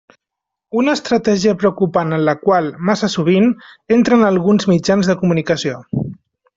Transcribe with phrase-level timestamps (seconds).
[0.79, 3.53] Una estratègia preocupant en la qual, massa sovint,
[4.01, 5.81] entren alguns mitjans de comunicació.